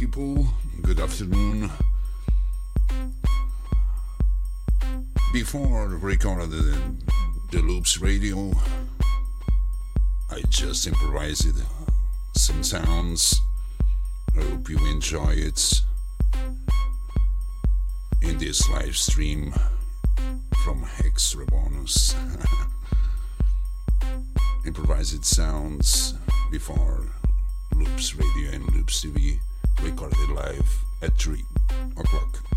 [0.00, 0.46] People.
[0.80, 1.70] Good afternoon.
[5.30, 6.80] Before recording the,
[7.50, 8.50] the Loops radio,
[10.30, 11.62] I just improvised
[12.34, 13.42] some sounds.
[14.34, 15.82] I hope you enjoy it
[18.22, 19.52] in this live stream
[20.64, 22.16] from Extra Bonus.
[24.64, 26.14] improvised sounds
[26.50, 27.04] before
[27.74, 29.40] Loops Radio and Loops TV
[29.82, 31.44] recorded live at 3
[31.96, 32.49] o'clock.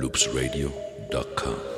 [0.00, 1.77] loopsradio.com.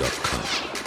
[0.00, 0.83] loopsradio.com.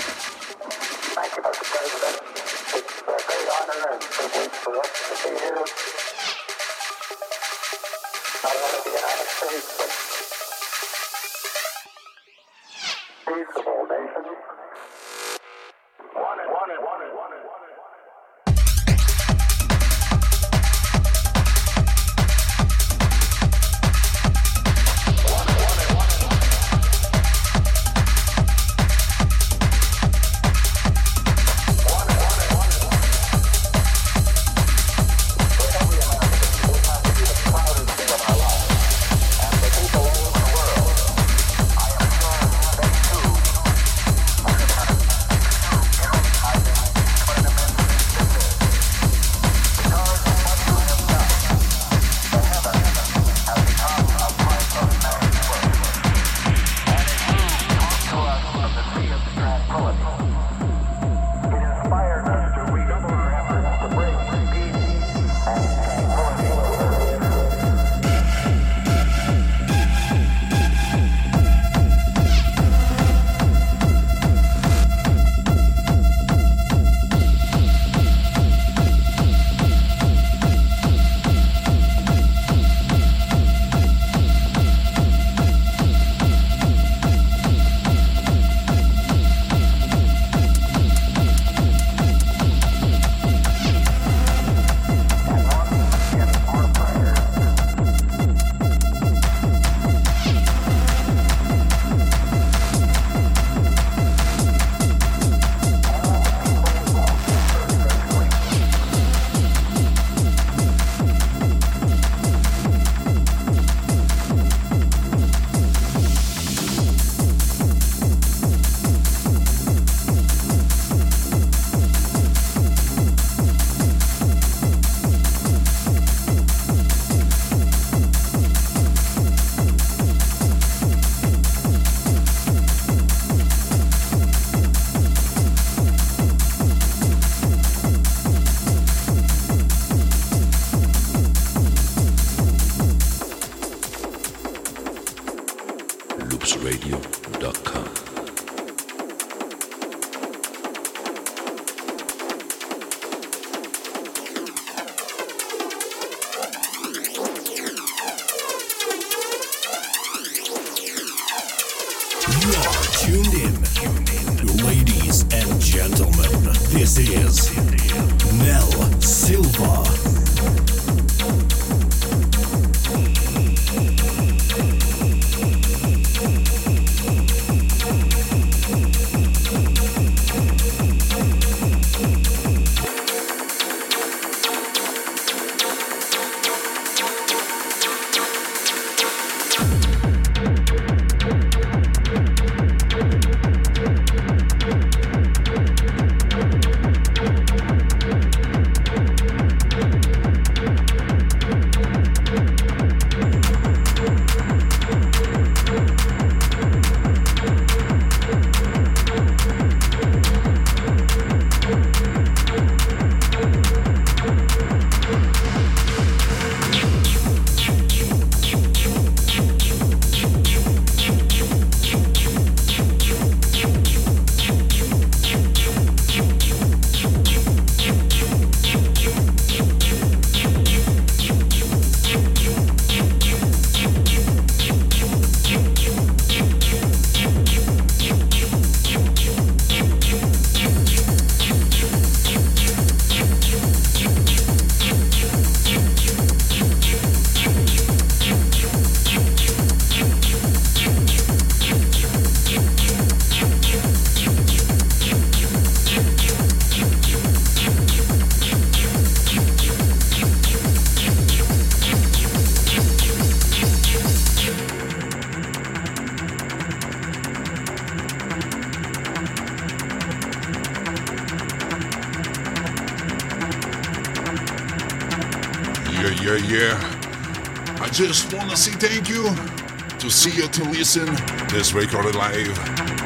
[280.93, 282.57] this recorded live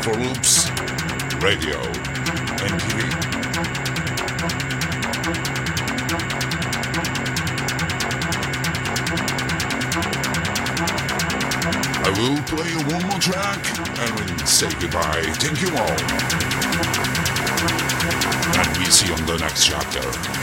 [0.03, 0.69] for Loops
[1.41, 3.01] Radio and TV.
[12.05, 13.65] I We'll play one more track
[13.97, 15.23] and we'll say goodbye.
[15.39, 15.97] Thank you all.
[18.59, 20.40] And we see you on the next chapter.